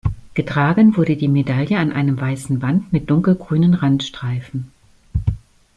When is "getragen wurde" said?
0.33-1.15